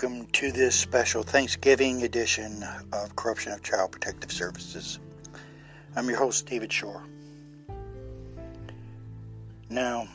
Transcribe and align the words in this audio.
welcome 0.00 0.26
to 0.26 0.52
this 0.52 0.76
special 0.76 1.24
Thanksgiving 1.24 2.04
edition 2.04 2.62
of 2.92 3.16
Corruption 3.16 3.50
of 3.50 3.64
Child 3.64 3.90
Protective 3.90 4.30
Services. 4.30 5.00
I'm 5.96 6.08
your 6.08 6.18
host, 6.18 6.46
David 6.46 6.72
Shore. 6.72 7.02
Now, 9.68 10.06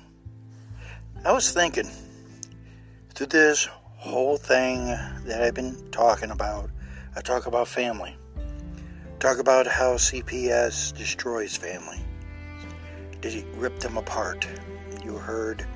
I 1.26 1.34
was 1.34 1.52
thinking 1.52 1.90
through 3.14 3.28
this 3.28 3.68
whole 3.98 4.38
thing 4.38 4.86
that 5.26 5.44
I've 5.44 5.54
been 5.54 5.76
talking 5.92 6.32
about, 6.32 6.70
I 7.18 7.20
talk 7.20 7.48
about 7.48 7.68
family, 7.68 8.16
talk 9.20 9.38
about 9.38 9.68
how 9.68 9.96
CPS 9.96 10.98
destroys 10.98 11.58
family. 11.58 12.00
Did 13.20 13.36
it 13.36 13.46
rip 13.56 13.80
them 13.80 13.98
apart? 13.98 14.48
You 15.04 15.18
heard 15.18 15.68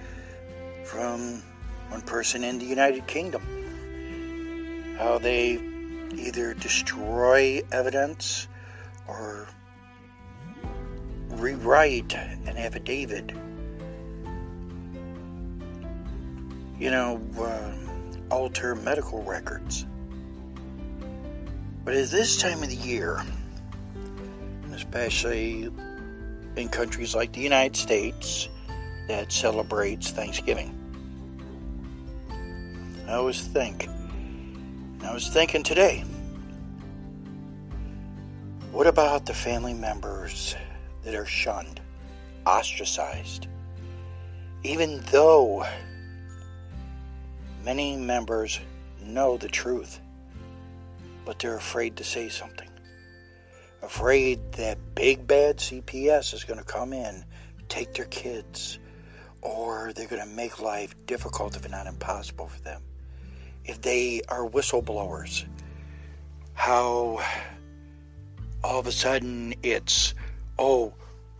from 0.85 1.43
one 1.89 2.03
person 2.03 2.45
in 2.45 2.57
the 2.57 2.65
United 2.65 3.05
Kingdom 3.05 3.66
how 4.97 5.19
they 5.19 5.59
either 6.15 6.53
destroy 6.53 7.61
evidence 7.71 8.47
or 9.07 9.47
rewrite 11.29 12.13
an 12.13 12.57
affidavit. 12.57 13.31
You 16.79 16.91
know, 16.91 17.21
uh, 17.39 17.73
alter 18.33 18.75
medical 18.75 19.23
records. 19.23 19.85
But 21.85 21.95
at 21.95 22.09
this 22.09 22.37
time 22.37 22.61
of 22.63 22.69
the 22.69 22.75
year, 22.75 23.23
especially 24.73 25.71
in 26.55 26.69
countries 26.69 27.15
like 27.15 27.31
the 27.31 27.41
United 27.41 27.75
States 27.75 28.49
that 29.07 29.31
celebrates 29.31 30.11
Thanksgiving, 30.11 30.73
I 33.07 33.13
always 33.13 33.41
think 33.41 33.87
I 35.03 35.13
was 35.13 35.27
thinking 35.29 35.61
today, 35.61 36.03
what 38.71 38.87
about 38.87 39.25
the 39.25 39.33
family 39.33 39.73
members 39.73 40.55
that 41.03 41.13
are 41.13 41.25
shunned, 41.25 41.79
ostracized? 42.47 43.47
Even 44.63 45.01
though 45.11 45.65
many 47.63 47.95
members 47.95 48.59
know 49.01 49.37
the 49.37 49.47
truth, 49.47 50.01
but 51.25 51.37
they're 51.39 51.57
afraid 51.57 51.95
to 51.97 52.03
say 52.03 52.27
something. 52.27 52.69
Afraid 53.83 54.51
that 54.53 54.79
big 54.95 55.27
bad 55.27 55.57
CPS 55.57 56.33
is 56.33 56.43
going 56.43 56.59
to 56.59 56.65
come 56.65 56.91
in, 56.91 57.23
take 57.69 57.93
their 57.93 58.05
kids, 58.05 58.79
or 59.41 59.93
they're 59.95 60.07
going 60.07 60.27
to 60.27 60.35
make 60.35 60.59
life 60.59 60.95
difficult, 61.05 61.55
if 61.55 61.69
not 61.69 61.85
impossible, 61.85 62.47
for 62.47 62.61
them 62.61 62.81
if 63.67 63.81
they 63.81 64.21
are 64.29 64.47
whistleblowers, 64.47 65.45
how 66.53 67.21
all 68.63 68.79
of 68.79 68.87
a 68.87 68.91
sudden 68.91 69.53
it's, 69.61 70.13
oh, 70.57 70.93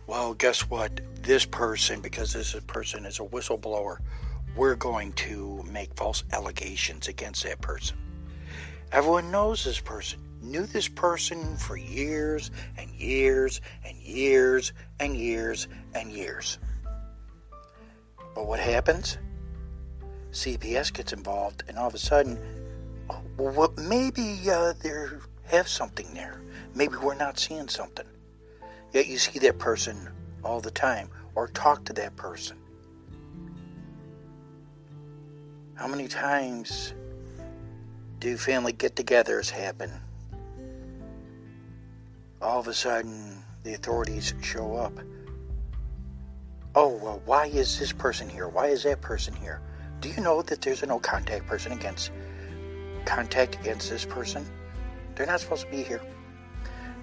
well, 0.06 0.34
guess 0.34 0.60
what? 0.70 1.00
This 1.22 1.44
person, 1.44 2.00
because 2.00 2.32
this 2.32 2.54
person 2.66 3.04
is 3.04 3.18
a 3.18 3.24
whistleblower, 3.24 3.98
we're 4.56 4.76
going 4.76 5.12
to 5.14 5.62
make 5.70 5.94
false 5.94 6.24
allegations 6.32 7.08
against 7.08 7.44
that 7.44 7.60
person. 7.60 7.96
Everyone 8.92 9.30
knows 9.30 9.64
this 9.64 9.80
person, 9.80 10.20
knew 10.40 10.64
this 10.64 10.88
person 10.88 11.56
for 11.56 11.76
years 11.76 12.50
and 12.78 12.90
years 12.90 13.60
and 13.84 13.96
years 13.98 14.72
and 14.98 15.16
years 15.16 15.68
and 15.94 16.10
years. 16.10 16.58
But 18.34 18.46
what 18.46 18.60
happens? 18.60 19.18
CPS 20.38 20.92
gets 20.92 21.12
involved, 21.12 21.64
and 21.66 21.76
all 21.76 21.88
of 21.88 21.94
a 21.94 21.98
sudden, 21.98 22.38
well, 23.36 23.74
maybe 23.76 24.38
uh, 24.48 24.72
they 24.80 24.92
have 25.46 25.66
something 25.66 26.06
there. 26.14 26.40
Maybe 26.76 26.96
we're 26.96 27.16
not 27.16 27.40
seeing 27.40 27.66
something. 27.66 28.06
Yet 28.92 29.08
you 29.08 29.18
see 29.18 29.40
that 29.40 29.58
person 29.58 30.08
all 30.44 30.60
the 30.60 30.70
time, 30.70 31.08
or 31.34 31.48
talk 31.48 31.84
to 31.86 31.92
that 31.94 32.14
person. 32.14 32.56
How 35.74 35.88
many 35.88 36.06
times 36.06 36.94
do 38.20 38.36
family 38.36 38.72
get-togethers 38.72 39.50
happen? 39.50 39.90
All 42.40 42.60
of 42.60 42.68
a 42.68 42.74
sudden, 42.74 43.42
the 43.64 43.74
authorities 43.74 44.34
show 44.40 44.76
up. 44.76 44.92
Oh, 46.76 46.94
well, 47.02 47.20
why 47.24 47.46
is 47.46 47.76
this 47.76 47.92
person 47.92 48.28
here? 48.28 48.46
Why 48.46 48.68
is 48.68 48.84
that 48.84 49.00
person 49.00 49.34
here? 49.34 49.60
Do 50.00 50.08
you 50.08 50.20
know 50.20 50.42
that 50.42 50.60
there's 50.60 50.84
a 50.84 50.86
no 50.86 51.00
contact 51.00 51.46
person 51.48 51.72
against 51.72 52.12
contact 53.04 53.56
against 53.56 53.90
this 53.90 54.04
person? 54.04 54.46
They're 55.16 55.26
not 55.26 55.40
supposed 55.40 55.64
to 55.64 55.70
be 55.72 55.82
here. 55.82 56.00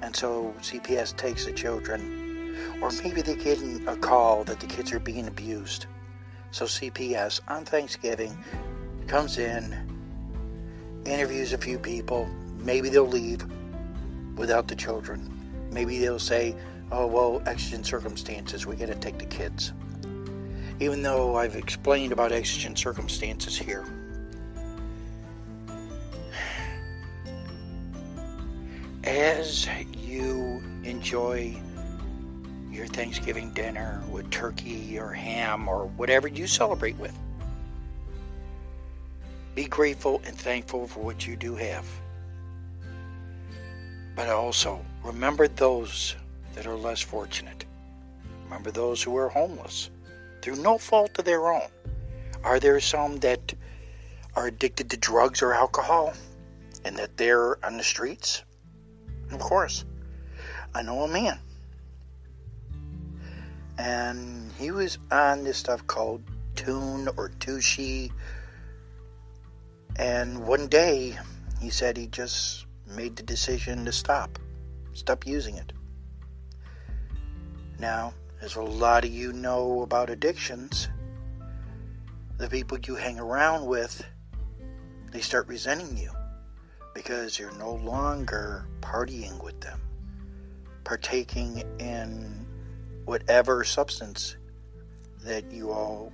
And 0.02 0.16
so 0.16 0.54
CPS 0.62 1.18
takes 1.18 1.46
the 1.46 1.52
children, 1.52 2.56
or 2.82 2.92
maybe 3.04 3.22
they 3.22 3.36
get 3.36 3.60
a 3.88 3.98
call 3.98 4.46
that 4.46 4.62
the 4.62 4.68
kids 4.68 4.94
are 4.94 5.00
being 5.00 5.28
abused. 5.28 5.88
So 6.52 6.66
CPS 6.66 7.42
on 7.50 7.66
Thanksgiving 7.66 8.38
comes 9.08 9.40
in, 9.40 9.76
interviews 11.06 11.52
a 11.52 11.58
few 11.58 11.78
people. 11.78 12.30
Maybe 12.60 12.88
they'll 12.88 13.06
leave 13.06 13.46
without 14.38 14.70
the 14.70 14.76
children. 14.76 15.30
Maybe 15.70 16.00
they'll 16.00 16.18
say, 16.18 16.56
oh, 16.94 17.08
well, 17.08 17.42
exigent 17.46 17.86
circumstances, 17.86 18.66
we 18.66 18.78
got 18.78 18.88
to 18.88 18.96
take 18.96 19.20
the 19.20 19.26
kids 19.26 19.74
even 20.80 21.02
though 21.02 21.36
I've 21.36 21.56
explained 21.56 22.12
about 22.12 22.32
exigent 22.32 22.78
circumstances 22.78 23.58
here. 23.58 23.86
As 29.04 29.70
you 29.98 30.62
enjoy 30.84 31.56
your 32.72 32.88
Thanksgiving 32.88 33.52
dinner 33.52 34.04
with 34.10 34.30
turkey 34.32 35.00
or 35.00 35.12
ham 35.12 35.68
or 35.68 35.86
whatever 35.96 36.28
you 36.28 36.48
celebrate 36.48 36.98
with, 36.98 37.18
be 39.54 39.66
grateful 39.66 40.22
and 40.26 40.36
thankful 40.36 40.88
for 40.88 41.02
what 41.02 41.26
you 41.26 41.38
do 41.38 41.56
have. 41.56 41.86
But 44.16 44.28
also, 44.30 44.84
remember 45.04 45.48
those 45.48 46.16
that 46.56 46.66
are 46.66 46.76
less 46.76 47.02
fortunate. 47.02 47.64
Remember 48.46 48.72
those 48.72 49.02
who 49.02 49.16
are 49.16 49.30
homeless 49.30 49.90
through 50.46 50.62
no 50.62 50.78
fault 50.78 51.18
of 51.18 51.26
their 51.26 51.52
own. 51.52 51.68
Are 52.44 52.60
there 52.60 52.80
some 52.80 53.18
that 53.22 53.56
are 54.36 54.46
addicted 54.46 54.92
to 54.92 54.98
drugs 54.98 55.42
or 55.42 55.54
alcohol 55.54 56.14
and 56.84 56.96
that 56.98 57.18
they're 57.18 57.58
on 57.66 57.78
the 57.78 57.84
streets? 57.84 58.44
Of 59.32 59.40
course. 59.40 59.86
I 60.76 60.84
know 60.84 61.02
a 61.02 61.08
man. 61.08 61.40
And 63.80 64.52
he 64.60 64.70
was 64.70 65.00
on 65.10 65.44
this 65.44 65.58
stuff 65.58 65.88
called 65.88 66.22
Tune 66.54 67.10
or 67.18 67.30
Tushy. 67.40 68.12
And 69.96 70.46
one 70.46 70.68
day 70.68 71.18
he 71.60 71.72
said 71.72 71.98
he 71.98 72.06
just 72.06 72.68
made 72.86 73.16
the 73.16 73.24
decision 73.24 73.84
to 73.86 73.92
stop, 73.92 74.38
stop 74.94 75.26
using 75.26 75.56
it. 75.56 75.74
Now, 77.80 78.14
as 78.46 78.56
a 78.56 78.62
lot 78.62 79.04
of 79.04 79.10
you 79.12 79.34
know 79.34 79.82
about 79.82 80.12
addictions, 80.12 80.88
the 82.38 82.48
people 82.48 82.78
you 82.78 82.94
hang 82.94 83.20
around 83.20 83.66
with, 83.66 84.06
they 85.12 85.20
start 85.20 85.48
resenting 85.48 85.98
you 85.98 86.12
because 86.94 87.40
you're 87.40 87.58
no 87.58 87.74
longer 87.74 88.68
partying 88.82 89.44
with 89.44 89.60
them, 89.62 89.82
partaking 90.84 91.64
in 91.80 92.46
whatever 93.06 93.64
substance 93.64 94.38
that 95.24 95.52
you 95.52 95.72
all 95.72 96.14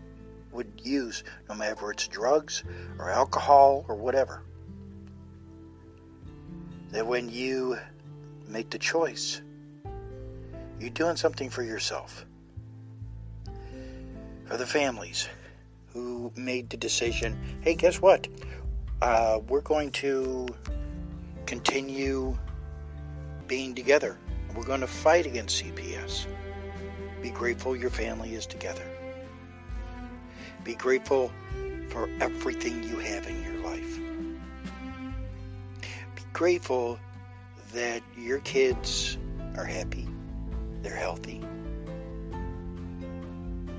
would 0.53 0.71
use, 0.81 1.25
no 1.49 1.55
matter 1.55 1.91
it's 1.91 2.07
drugs 2.07 2.63
or 2.97 3.09
alcohol 3.09 3.83
or 3.89 3.95
whatever. 3.95 4.41
That 6.91 7.05
when 7.05 7.27
you 7.27 7.77
make 8.47 8.69
the 8.69 8.79
choice 8.79 9.41
you're 10.81 10.89
doing 10.89 11.15
something 11.15 11.49
for 11.49 11.61
yourself. 11.61 12.25
For 14.45 14.57
the 14.57 14.65
families 14.65 15.29
who 15.93 16.31
made 16.35 16.69
the 16.69 16.77
decision 16.77 17.39
hey, 17.61 17.75
guess 17.75 18.01
what? 18.01 18.27
Uh, 19.01 19.39
we're 19.47 19.61
going 19.61 19.91
to 19.91 20.47
continue 21.45 22.37
being 23.47 23.75
together. 23.75 24.17
We're 24.55 24.65
going 24.65 24.81
to 24.81 24.87
fight 24.87 25.25
against 25.25 25.63
CPS. 25.63 26.25
Be 27.21 27.29
grateful 27.29 27.75
your 27.75 27.89
family 27.89 28.33
is 28.33 28.47
together. 28.47 28.83
Be 30.63 30.75
grateful 30.75 31.31
for 31.89 32.09
everything 32.19 32.83
you 32.83 32.97
have 32.97 33.27
in 33.27 33.41
your 33.43 33.63
life. 33.63 33.99
Be 36.15 36.21
grateful 36.33 36.99
that 37.73 38.01
your 38.17 38.39
kids 38.39 39.17
are 39.55 39.65
happy 39.65 40.10
they're 40.81 40.95
healthy, 40.95 41.41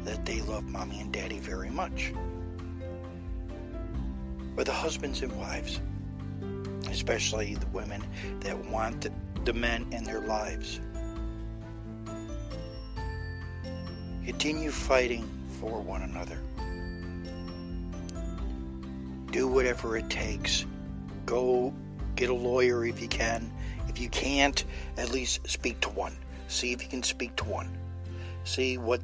that 0.05 0.25
they 0.25 0.41
love 0.43 0.65
mommy 0.65 1.01
and 1.01 1.13
daddy 1.13 1.39
very 1.39 1.71
much. 1.71 2.13
But 4.55 4.67
the 4.67 4.73
husbands 4.73 5.23
and 5.23 5.33
wives, 5.39 5.81
especially 6.91 7.55
the 7.55 7.67
women 7.69 8.03
that 8.41 8.57
want 8.67 9.09
the 9.45 9.53
men 9.53 9.87
in 9.93 10.05
their 10.05 10.21
lives. 10.21 10.81
Continue 14.25 14.71
fighting 14.71 15.29
for 15.59 15.81
one 15.81 16.03
another. 16.03 16.39
Do 19.33 19.49
whatever 19.49 19.97
it 19.97 20.09
takes. 20.11 20.67
Go 21.25 21.73
get 22.15 22.29
a 22.29 22.35
lawyer 22.35 22.85
if 22.85 23.01
you 23.01 23.09
can. 23.09 23.51
If 23.89 23.99
you 23.99 24.09
can't, 24.11 24.65
at 24.97 25.11
least 25.11 25.49
speak 25.49 25.81
to 25.81 25.89
one. 25.89 26.17
See 26.53 26.73
if 26.73 26.83
you 26.83 26.89
can 26.89 27.03
speak 27.03 27.35
to 27.37 27.45
one. 27.45 27.75
See 28.45 28.77
what 28.77 29.01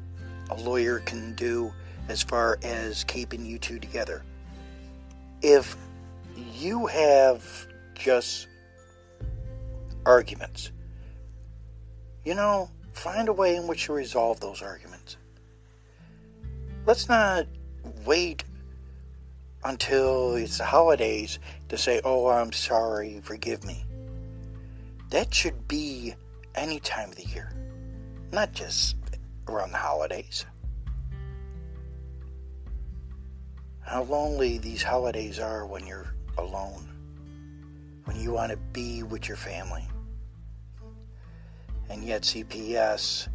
a 0.51 0.55
lawyer 0.55 0.99
can 0.99 1.33
do 1.33 1.73
as 2.07 2.21
far 2.21 2.59
as 2.61 3.03
keeping 3.05 3.43
you 3.43 3.57
two 3.57 3.79
together. 3.79 4.21
If 5.41 5.75
you 6.53 6.85
have 6.85 7.67
just 7.95 8.47
arguments, 10.05 10.71
you 12.23 12.35
know, 12.35 12.69
find 12.93 13.27
a 13.29 13.33
way 13.33 13.55
in 13.55 13.65
which 13.65 13.85
to 13.85 13.93
resolve 13.93 14.39
those 14.39 14.61
arguments. 14.61 15.17
Let's 16.85 17.09
not 17.09 17.47
wait 18.05 18.43
until 19.63 20.35
it's 20.35 20.59
the 20.59 20.65
holidays 20.65 21.39
to 21.69 21.79
say, 21.79 21.99
oh, 22.03 22.27
I'm 22.27 22.51
sorry, 22.51 23.21
forgive 23.23 23.63
me. 23.63 23.85
That 25.09 25.33
should 25.33 25.67
be 25.67 26.13
any 26.55 26.79
time 26.79 27.09
of 27.09 27.15
the 27.15 27.25
year, 27.25 27.51
not 28.31 28.51
just 28.53 28.95
around 29.47 29.71
the 29.71 29.77
holidays. 29.77 30.45
How 33.81 34.03
lonely 34.03 34.59
these 34.59 34.83
holidays 34.83 35.39
are 35.39 35.65
when 35.65 35.87
you're 35.87 36.13
alone, 36.37 36.87
when 38.05 38.19
you 38.19 38.31
want 38.31 38.51
to 38.51 38.57
be 38.57 39.03
with 39.03 39.27
your 39.27 39.37
family. 39.37 39.83
And 41.89 42.03
yet 42.03 42.21
CPS 42.21 43.27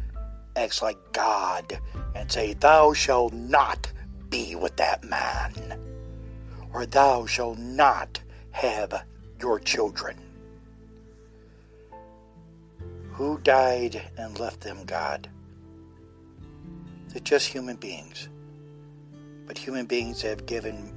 acts 0.55 0.81
like 0.81 0.97
God 1.11 1.77
and 2.15 2.31
say, 2.31 2.53
Thou 2.53 2.93
shalt 2.93 3.33
not 3.33 3.91
be 4.29 4.55
with 4.55 4.77
that 4.77 5.03
man, 5.03 5.79
or 6.73 6.85
thou 6.85 7.25
shalt 7.25 7.57
not 7.57 8.21
have 8.51 9.03
your 9.41 9.59
children. 9.59 10.24
Who 13.15 13.37
died 13.37 14.01
and 14.17 14.37
left 14.37 14.59
them 14.59 14.83
God? 14.83 15.29
They're 17.07 17.21
just 17.21 17.47
human 17.47 17.77
beings. 17.77 18.27
But 19.47 19.57
human 19.57 19.85
beings 19.85 20.21
have 20.23 20.45
given 20.45 20.93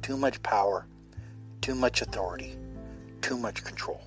too 0.00 0.16
much 0.16 0.42
power, 0.42 0.86
too 1.60 1.74
much 1.74 2.00
authority, 2.00 2.56
too 3.20 3.36
much 3.36 3.62
control. 3.62 4.00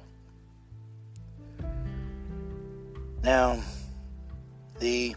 Now, 3.23 3.61
the 4.79 5.15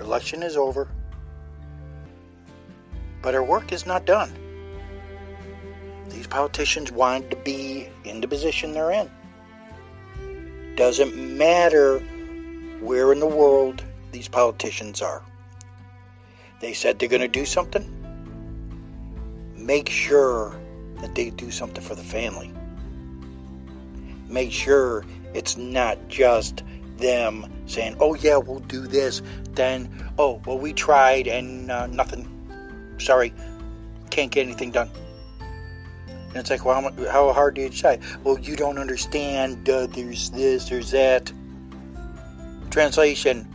election 0.00 0.42
is 0.42 0.58
over, 0.58 0.90
but 3.22 3.34
our 3.34 3.42
work 3.42 3.72
is 3.72 3.86
not 3.86 4.04
done. 4.04 4.34
These 6.10 6.26
politicians 6.26 6.92
want 6.92 7.30
to 7.30 7.36
be 7.36 7.88
in 8.04 8.20
the 8.20 8.28
position 8.28 8.72
they're 8.72 8.90
in. 8.90 9.10
Doesn't 10.76 11.16
matter 11.16 12.00
where 12.80 13.12
in 13.12 13.20
the 13.20 13.26
world 13.26 13.82
these 14.12 14.28
politicians 14.28 15.00
are. 15.02 15.22
They 16.60 16.72
said 16.72 16.98
they're 16.98 17.08
going 17.08 17.22
to 17.22 17.28
do 17.28 17.44
something. 17.44 17.88
Make 19.56 19.88
sure 19.88 20.58
that 21.00 21.14
they 21.14 21.30
do 21.30 21.50
something 21.50 21.82
for 21.82 21.94
the 21.94 22.02
family. 22.02 22.52
Make 24.28 24.52
sure 24.52 25.04
it's 25.32 25.56
not 25.56 26.08
just 26.08 26.62
them 26.96 27.52
saying, 27.66 27.96
oh, 28.00 28.14
yeah, 28.14 28.36
we'll 28.36 28.60
do 28.60 28.86
this. 28.86 29.22
Then, 29.52 29.88
oh, 30.18 30.40
well, 30.46 30.58
we 30.58 30.72
tried 30.72 31.28
and 31.28 31.70
uh, 31.70 31.86
nothing. 31.86 32.28
Sorry, 32.98 33.32
can't 34.10 34.30
get 34.30 34.46
anything 34.46 34.70
done. 34.70 34.90
And 36.34 36.40
it's 36.40 36.50
like, 36.50 36.64
well, 36.64 36.92
how, 37.10 37.32
hard 37.32 37.54
do 37.54 37.62
you 37.62 37.70
try? 37.70 38.00
Well, 38.24 38.38
you 38.38 38.56
don't 38.56 38.78
understand. 38.78 39.68
Uh, 39.68 39.86
there's 39.86 40.30
this, 40.30 40.68
there's 40.68 40.90
that. 40.90 41.32
Translation 42.70 43.48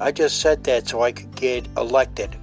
I 0.00 0.10
just 0.10 0.40
said 0.40 0.64
that 0.64 0.88
so 0.88 1.02
I 1.02 1.12
could 1.12 1.34
get 1.36 1.68
elected. 1.76 2.34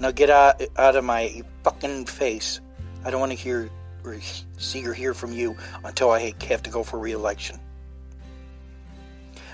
Now 0.00 0.10
get 0.10 0.30
out, 0.30 0.62
out 0.76 0.96
of 0.96 1.04
my 1.04 1.42
fucking 1.62 2.06
face. 2.06 2.60
I 3.04 3.10
don't 3.10 3.20
want 3.20 3.32
to 3.32 3.38
hear 3.38 3.68
or 4.04 4.18
see 4.56 4.86
or 4.86 4.94
hear 4.94 5.12
from 5.12 5.32
you 5.32 5.56
until 5.84 6.10
I 6.10 6.34
have 6.48 6.62
to 6.62 6.70
go 6.70 6.82
for 6.82 6.98
re-election. 6.98 7.58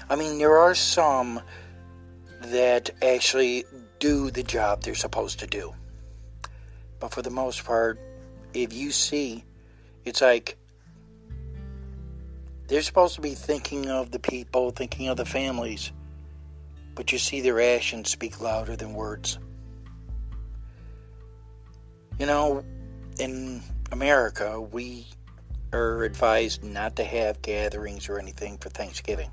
I 0.09 0.17
mean, 0.17 0.38
there 0.38 0.59
are 0.59 0.75
some 0.75 1.41
that 2.41 2.91
actually 3.03 3.65
do 3.99 4.31
the 4.31 4.43
job 4.43 4.82
they're 4.82 4.94
supposed 4.94 5.41
to 5.41 5.47
do. 5.47 5.75
But 7.00 7.12
for 7.12 7.23
the 7.23 7.31
most 7.31 7.65
part, 7.65 7.99
if 8.53 8.73
you 8.73 8.93
see, 8.93 9.44
it's 10.05 10.21
like 10.21 10.56
they're 12.69 12.83
supposed 12.83 13.15
to 13.17 13.21
be 13.21 13.35
thinking 13.35 13.91
of 13.91 14.11
the 14.11 14.19
people, 14.19 14.71
thinking 14.71 15.09
of 15.09 15.17
the 15.17 15.25
families, 15.25 15.93
but 16.95 17.12
you 17.12 17.19
see 17.19 17.41
their 17.41 17.61
actions 17.61 18.11
speak 18.11 18.41
louder 18.41 18.77
than 18.77 18.95
words. 18.95 19.39
You 22.19 22.27
know, 22.27 22.65
in 23.19 23.62
America, 23.93 24.61
we 24.61 25.06
are 25.73 26.05
advised 26.05 26.62
not 26.62 26.97
to 26.97 27.05
have 27.05 27.43
gatherings 27.43 28.09
or 28.09 28.19
anything 28.19 28.59
for 28.59 28.69
Thanksgiving 28.69 29.31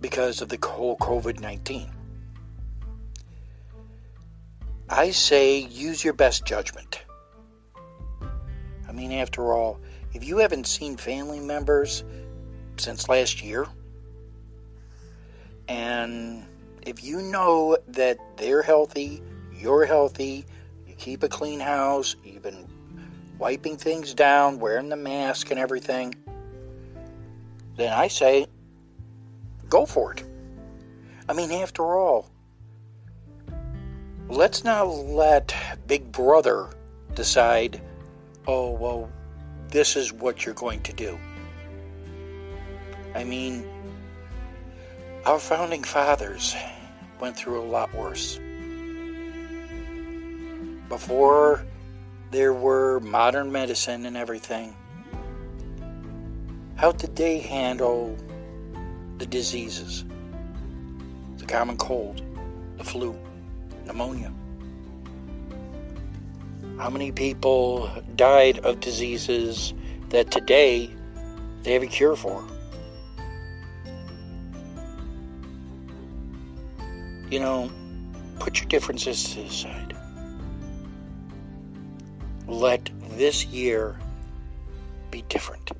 because 0.00 0.42
of 0.42 0.48
the 0.48 0.58
whole 0.62 0.96
COVID 0.98 1.40
19. 1.40 1.90
I 4.88 5.10
say 5.10 5.58
use 5.58 6.04
your 6.04 6.14
best 6.14 6.44
judgment. 6.44 7.02
I 8.90 8.92
mean, 8.92 9.12
after 9.12 9.54
all, 9.54 9.80
if 10.12 10.22
you 10.22 10.36
haven't 10.36 10.66
seen 10.66 10.98
family 10.98 11.40
members 11.40 12.04
since 12.76 13.08
last 13.08 13.42
year, 13.42 13.66
and 15.68 16.44
if 16.82 17.02
you 17.02 17.22
know 17.22 17.78
that 17.88 18.18
they're 18.36 18.62
healthy 18.62 19.22
you're 19.60 19.84
healthy, 19.84 20.46
you 20.86 20.94
keep 20.94 21.22
a 21.22 21.28
clean 21.28 21.60
house, 21.60 22.16
you've 22.24 22.42
been 22.42 22.66
wiping 23.38 23.76
things 23.76 24.14
down, 24.14 24.58
wearing 24.58 24.88
the 24.88 24.96
mask 24.96 25.50
and 25.50 25.60
everything, 25.60 26.14
then 27.76 27.92
I 27.92 28.08
say 28.08 28.46
go 29.68 29.84
for 29.84 30.12
it. 30.12 30.24
I 31.28 31.34
mean, 31.34 31.52
after 31.52 31.84
all, 31.84 32.30
let's 34.28 34.64
not 34.64 34.84
let 34.84 35.54
Big 35.86 36.10
Brother 36.10 36.70
decide, 37.14 37.80
oh, 38.46 38.70
well, 38.70 39.10
this 39.68 39.96
is 39.96 40.12
what 40.12 40.44
you're 40.44 40.54
going 40.54 40.80
to 40.82 40.92
do. 40.92 41.18
I 43.14 43.24
mean, 43.24 43.64
our 45.26 45.38
founding 45.38 45.84
fathers 45.84 46.54
went 47.20 47.36
through 47.36 47.60
a 47.60 47.66
lot 47.66 47.94
worse 47.94 48.38
before 50.90 51.64
there 52.32 52.52
were 52.52 53.00
modern 53.00 53.50
medicine 53.50 54.04
and 54.04 54.16
everything, 54.16 54.76
how 56.74 56.92
did 56.92 57.14
they 57.14 57.38
handle 57.38 58.16
the 59.18 59.24
diseases? 59.24 60.04
The 61.38 61.46
common 61.46 61.76
cold, 61.76 62.22
the 62.76 62.84
flu, 62.84 63.16
pneumonia. 63.86 64.32
How 66.80 66.88
many 66.90 67.12
people 67.12 67.90
died 68.16 68.60
of 68.60 68.80
diseases 68.80 69.74
that 70.08 70.30
today 70.30 70.90
they 71.62 71.74
have 71.74 71.82
a 71.82 71.86
cure 71.86 72.16
for? 72.16 72.42
You 77.30 77.38
know, 77.38 77.70
put 78.38 78.58
your 78.58 78.68
differences 78.68 79.34
to 79.34 79.42
the 79.42 79.50
side 79.50 79.96
let 82.50 82.90
this 83.12 83.46
year 83.46 83.96
be 85.10 85.22
different. 85.28 85.70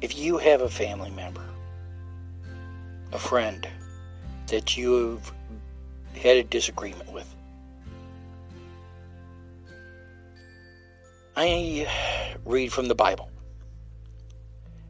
If 0.00 0.16
you 0.16 0.38
have 0.38 0.62
a 0.62 0.68
family 0.68 1.10
member, 1.10 1.44
a 3.12 3.18
friend 3.18 3.68
that 4.46 4.76
you've 4.76 5.32
had 6.14 6.38
a 6.38 6.44
disagreement 6.44 7.12
with, 7.12 7.34
I 11.36 11.86
read 12.44 12.72
from 12.72 12.86
the 12.86 12.94
Bible. 12.94 13.30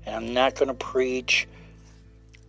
And 0.04 0.16
I'm 0.16 0.34
not 0.34 0.56
going 0.56 0.68
to 0.68 0.74
preach. 0.74 1.46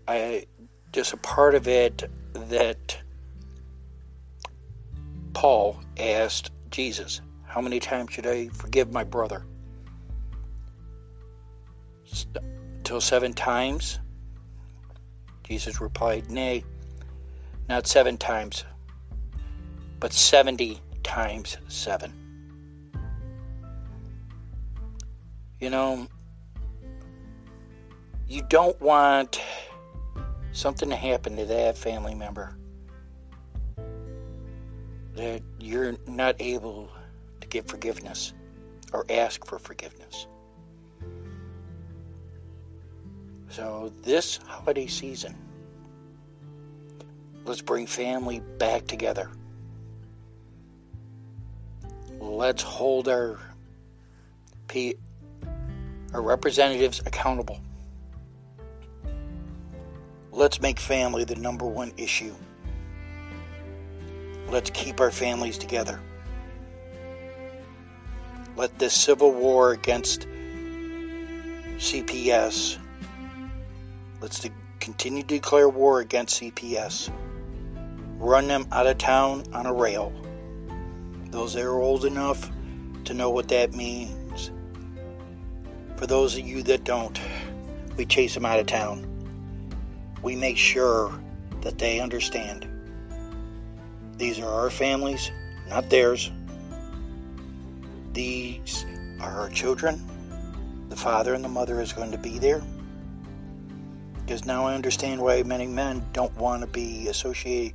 I 0.08 0.46
just 0.92 1.14
a 1.14 1.18
part 1.18 1.56
of 1.56 1.68
it 1.68 2.04
that 2.34 2.98
Paul 5.34 5.80
asked 5.98 6.52
Jesus 6.72 7.22
How 7.46 7.62
many 7.62 7.80
times 7.80 8.14
should 8.14 8.26
I 8.26 8.48
forgive 8.50 8.92
my 8.92 9.04
brother? 9.04 9.46
Till 12.84 13.02
seven 13.02 13.34
times? 13.34 14.00
Jesus 15.44 15.80
replied, 15.82 16.32
Nay, 16.32 16.64
not 17.70 17.86
seven 17.86 18.18
times, 18.18 18.66
but 20.00 20.14
seventy 20.14 20.80
times 21.04 21.58
seven. 21.68 22.23
You 25.64 25.70
know, 25.70 26.08
you 28.28 28.42
don't 28.50 28.82
want 28.82 29.40
something 30.52 30.90
to 30.90 30.96
happen 30.98 31.38
to 31.38 31.46
that 31.46 31.78
family 31.78 32.14
member 32.14 32.58
that 35.16 35.42
you're 35.62 35.96
not 36.06 36.36
able 36.40 36.92
to 37.40 37.48
give 37.48 37.66
forgiveness 37.68 38.34
or 38.92 39.06
ask 39.10 39.46
for 39.46 39.58
forgiveness. 39.58 40.28
So, 43.48 43.94
this 44.02 44.42
holiday 44.46 44.88
season, 44.88 45.34
let's 47.46 47.62
bring 47.62 47.88
family 47.88 48.42
back 48.58 48.86
together. 48.86 49.32
Let's 52.20 52.64
hold 52.64 53.08
our, 53.08 53.40
our 56.14 56.22
representatives 56.22 57.02
accountable. 57.06 57.60
Let's 60.32 60.62
make 60.62 60.80
family 60.80 61.24
the 61.24 61.36
number 61.36 61.66
one 61.66 61.92
issue. 61.98 62.34
Let's 64.50 64.70
keep 64.72 65.00
our 65.00 65.12
families 65.12 65.58
together. 65.58 66.00
Let 68.56 68.78
this 68.78 68.94
civil 68.94 69.32
war 69.32 69.72
against 69.72 70.28
CPS, 71.78 72.78
let's 74.22 74.40
de- 74.40 74.52
continue 74.80 75.24
to 75.24 75.28
declare 75.28 75.68
war 75.68 76.02
against 76.02 76.40
CPS. 76.40 77.12
Run 78.20 78.48
them 78.48 78.68
out 78.72 78.86
of 78.86 79.00
town 79.00 79.44
on 79.54 79.66
a 79.66 79.74
rail. 79.74 80.14
Those 81.32 81.56
that 81.56 81.66
are 81.66 81.80
old 81.80 82.06
enough 82.06 82.50
to 83.06 83.14
know 83.14 83.32
what 83.32 83.48
that 83.50 83.74
means. 83.74 84.23
For 85.98 86.08
those 86.08 86.36
of 86.36 86.46
you 86.46 86.64
that 86.64 86.84
don't, 86.84 87.20
we 87.98 88.06
chase 88.06 88.34
them 88.34 88.46
out 88.46 88.60
of 88.60 88.66
town 88.66 89.10
we 90.24 90.38
make 90.38 90.58
sure 90.58 91.14
that 91.62 91.78
they 91.78 92.00
understand 92.00 92.68
these 94.18 94.40
are 94.40 94.50
our 94.50 94.70
families, 94.70 95.32
not 95.70 95.90
theirs. 95.90 96.32
These 98.14 98.86
are 99.20 99.42
our 99.42 99.50
children. 99.50 100.02
The 100.90 100.96
father 100.96 101.34
and 101.34 101.44
the 101.44 101.50
mother 101.50 101.82
is 101.82 101.92
going 101.92 102.12
to 102.12 102.18
be 102.18 102.38
there. 102.38 102.62
Because 104.22 104.46
now 104.46 104.66
I 104.66 104.76
understand 104.76 105.20
why 105.20 105.42
many 105.44 105.66
men 105.66 106.06
don't 106.14 106.36
want 106.38 106.62
to 106.62 106.68
be 106.68 107.08
associated 107.08 107.74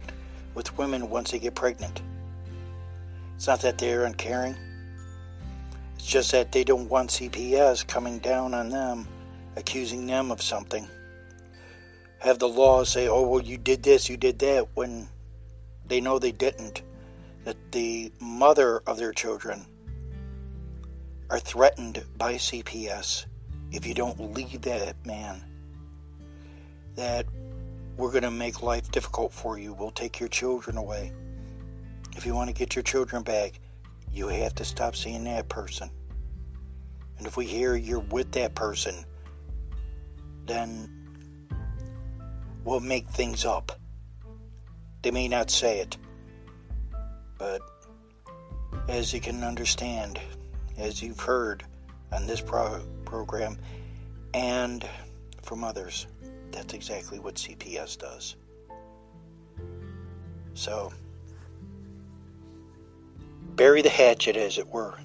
with 0.54 0.76
women 0.78 1.10
once 1.10 1.32
they 1.32 1.40
get 1.40 1.56
pregnant. 1.56 2.00
It's 3.36 3.48
not 3.48 3.60
that 3.62 3.78
they're 3.78 4.04
uncaring. 4.04 4.56
Just 6.08 6.32
that 6.32 6.52
they 6.52 6.64
don't 6.64 6.88
want 6.88 7.10
CPS 7.10 7.86
coming 7.86 8.18
down 8.18 8.54
on 8.54 8.70
them, 8.70 9.06
accusing 9.56 10.06
them 10.06 10.30
of 10.30 10.40
something 10.40 10.88
have 12.18 12.38
the 12.38 12.48
law 12.48 12.84
say, 12.84 13.08
oh, 13.08 13.22
well, 13.22 13.42
you 13.42 13.56
did 13.56 13.82
this, 13.82 14.08
you 14.08 14.16
did 14.16 14.38
that, 14.40 14.68
when 14.74 15.08
they 15.86 16.00
know 16.00 16.18
they 16.18 16.32
didn't. 16.32 16.82
That 17.44 17.56
the 17.72 18.12
mother 18.20 18.82
of 18.86 18.98
their 18.98 19.12
children 19.12 19.64
are 21.30 21.38
threatened 21.38 22.04
by 22.16 22.34
CPS 22.34 23.26
if 23.70 23.86
you 23.86 23.94
don't 23.94 24.34
leave 24.34 24.62
that 24.62 25.06
man. 25.06 25.42
That 26.96 27.26
we're 27.96 28.10
going 28.10 28.24
to 28.24 28.30
make 28.30 28.62
life 28.62 28.90
difficult 28.90 29.32
for 29.32 29.58
you. 29.58 29.72
We'll 29.72 29.92
take 29.92 30.20
your 30.20 30.28
children 30.28 30.76
away. 30.76 31.12
If 32.16 32.26
you 32.26 32.34
want 32.34 32.48
to 32.48 32.54
get 32.54 32.74
your 32.74 32.82
children 32.82 33.22
back, 33.22 33.60
you 34.12 34.28
have 34.28 34.54
to 34.56 34.64
stop 34.64 34.96
seeing 34.96 35.24
that 35.24 35.48
person. 35.48 35.90
And 37.18 37.26
if 37.26 37.36
we 37.36 37.46
hear 37.46 37.74
you're 37.76 37.98
with 37.98 38.32
that 38.32 38.54
person, 38.54 38.94
then 40.46 40.88
we'll 42.64 42.80
make 42.80 43.08
things 43.08 43.44
up. 43.44 43.72
They 45.02 45.10
may 45.10 45.28
not 45.28 45.50
say 45.50 45.80
it, 45.80 45.96
but 47.38 47.60
as 48.88 49.12
you 49.12 49.20
can 49.20 49.44
understand, 49.44 50.18
as 50.76 51.02
you've 51.02 51.20
heard 51.20 51.64
on 52.12 52.26
this 52.26 52.40
pro- 52.40 52.82
program 53.04 53.58
and 54.34 54.88
from 55.42 55.64
others, 55.64 56.06
that's 56.50 56.74
exactly 56.74 57.18
what 57.18 57.34
CPS 57.34 57.98
does. 57.98 58.36
So, 60.54 60.92
bury 63.54 63.82
the 63.82 63.88
hatchet, 63.88 64.36
as 64.36 64.58
it 64.58 64.68
were. 64.68 64.98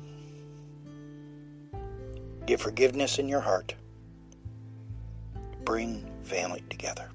Give 2.45 2.59
forgiveness 2.59 3.19
in 3.19 3.29
your 3.29 3.39
heart. 3.39 3.73
Bring 5.63 6.05
family 6.23 6.61
together. 6.69 7.09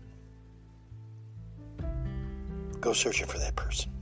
Go 2.81 2.93
searching 2.93 3.27
for 3.27 3.39
that 3.39 3.55
person. 3.55 3.93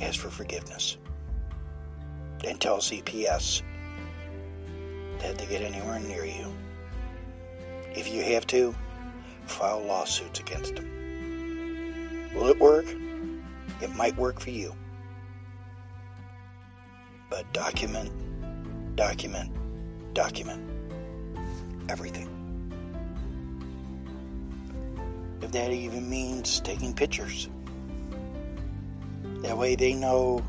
Ask 0.00 0.20
for 0.20 0.30
forgiveness. 0.30 0.98
And 2.46 2.60
tell 2.60 2.78
CPS 2.78 3.62
that 5.18 5.38
they 5.38 5.46
get 5.46 5.62
anywhere 5.62 5.98
near 5.98 6.24
you. 6.24 6.52
If 7.96 8.12
you 8.12 8.22
have 8.22 8.46
to, 8.48 8.74
file 9.46 9.82
lawsuits 9.84 10.38
against 10.38 10.76
them. 10.76 12.30
Will 12.34 12.46
it 12.46 12.60
work? 12.60 12.86
It 13.80 13.94
might 13.96 14.16
work 14.16 14.38
for 14.38 14.50
you. 14.50 14.72
But 17.28 17.52
document, 17.52 18.12
document, 18.98 19.48
document 20.12 20.60
everything 21.88 22.28
if 25.40 25.52
that 25.52 25.70
even 25.70 26.10
means 26.10 26.60
taking 26.60 26.92
pictures. 26.92 27.48
That 29.42 29.56
way 29.56 29.76
they 29.76 29.94
know 29.94 30.42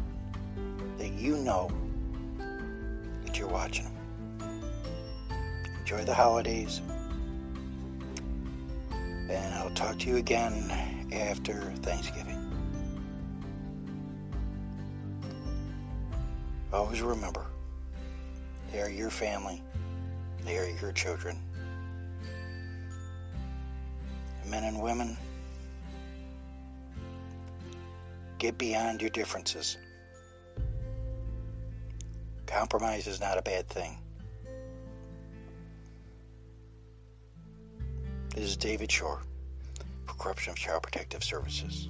that 0.98 1.14
you 1.14 1.38
know 1.38 1.70
that 3.24 3.38
you're 3.38 3.48
watching 3.48 3.86
them. 3.86 4.62
Enjoy 5.80 6.04
the 6.04 6.14
holidays. 6.14 6.82
And 9.30 9.54
I'll 9.54 9.70
talk 9.76 10.00
to 10.00 10.10
you 10.10 10.18
again 10.18 10.72
after 11.14 11.72
Thanksgiving. 11.84 12.52
Always 16.74 17.02
remember, 17.02 17.46
they 18.72 18.82
are 18.82 18.90
your 18.90 19.10
family, 19.10 19.62
they 20.46 20.58
are 20.58 20.70
your 20.82 20.92
children 20.92 21.40
men 24.50 24.64
and 24.64 24.82
women, 24.82 25.16
get 28.40 28.58
beyond 28.58 29.02
your 29.02 29.10
differences. 29.12 29.78
Compromise 32.48 33.06
is 33.06 33.20
not 33.20 33.38
a 33.38 33.42
bad 33.42 33.68
thing. 33.68 33.98
This 38.36 38.46
is 38.46 38.58
David 38.58 38.92
Shore 38.92 39.22
for 40.06 40.16
Corruption 40.16 40.52
of 40.52 40.58
Child 40.58 40.84
Protective 40.84 41.24
Services. 41.24 41.90